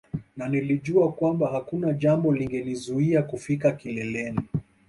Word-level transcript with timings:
Na 0.37 0.49
nilijua 0.49 1.11
kwamba 1.11 1.47
hakuna 1.47 1.93
jambo 1.93 2.33
lingenizuia 2.33 3.23
kufika 3.23 3.71
kileleni 3.71 4.39